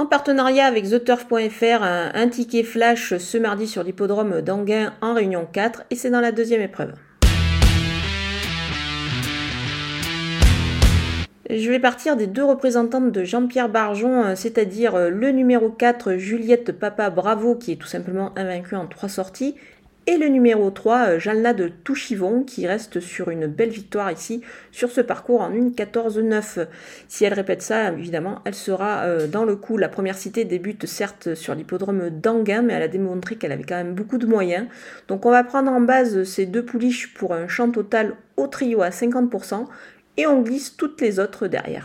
En 0.00 0.06
partenariat 0.06 0.64
avec 0.64 0.88
TheTurf.fr, 0.88 1.82
un, 1.82 2.28
ticket 2.28 2.62
flash 2.62 3.18
ce 3.18 3.36
mardi 3.36 3.66
sur 3.66 3.82
l'hippodrome 3.82 4.40
d'Anguin 4.40 4.94
en 5.02 5.12
Réunion 5.12 5.46
4 5.52 5.82
et 5.90 5.94
c'est 5.94 6.08
dans 6.08 6.22
la 6.22 6.32
deuxième 6.32 6.62
épreuve. 6.62 6.94
Je 11.50 11.70
vais 11.70 11.80
partir 11.80 12.16
des 12.16 12.26
deux 12.26 12.42
représentantes 12.42 13.12
de 13.12 13.24
Jean-Pierre 13.24 13.68
Barjon, 13.68 14.24
euh, 14.24 14.34
c'est-à-dire 14.36 14.94
euh, 14.94 15.10
le 15.10 15.32
numéro 15.32 15.68
4 15.68 16.14
Juliette 16.14 16.72
Papa 16.72 17.10
Bravo 17.10 17.54
qui 17.54 17.72
est 17.72 17.76
tout 17.76 17.86
simplement 17.86 18.32
invaincue 18.38 18.76
en 18.76 18.86
trois 18.86 19.10
sorties 19.10 19.54
et 20.10 20.18
le 20.18 20.26
numéro 20.26 20.70
3 20.70 20.98
euh, 20.98 21.18
Jalna 21.20 21.52
de 21.52 21.68
Touchivon 21.68 22.42
qui 22.42 22.66
reste 22.66 22.98
sur 22.98 23.30
une 23.30 23.46
belle 23.46 23.68
victoire 23.70 24.10
ici 24.10 24.42
sur 24.72 24.90
ce 24.90 25.00
parcours 25.00 25.40
en 25.40 25.52
1-14-9. 25.52 26.66
Si 27.06 27.24
elle 27.24 27.34
répète 27.34 27.62
ça, 27.62 27.92
évidemment, 27.92 28.40
elle 28.44 28.56
sera 28.56 29.26
dans 29.28 29.44
le 29.44 29.54
coup. 29.54 29.76
La 29.76 29.88
première 29.88 30.16
cité 30.16 30.44
débute 30.44 30.86
certes 30.86 31.34
sur 31.34 31.54
l'hippodrome 31.54 32.10
d'Anguin, 32.10 32.62
mais 32.62 32.72
elle 32.74 32.82
a 32.82 32.88
démontré 32.88 33.36
qu'elle 33.36 33.52
avait 33.52 33.62
quand 33.62 33.76
même 33.76 33.94
beaucoup 33.94 34.18
de 34.18 34.26
moyens. 34.26 34.66
Donc 35.06 35.26
on 35.26 35.30
va 35.30 35.44
prendre 35.44 35.70
en 35.70 35.80
base 35.80 36.24
ces 36.24 36.46
deux 36.46 36.64
pouliches 36.64 37.14
pour 37.14 37.32
un 37.32 37.46
champ 37.46 37.70
total 37.70 38.16
au 38.36 38.48
trio 38.48 38.82
à 38.82 38.90
50% 38.90 39.66
et 40.16 40.26
on 40.26 40.42
glisse 40.42 40.76
toutes 40.76 41.00
les 41.00 41.20
autres 41.20 41.46
derrière. 41.46 41.84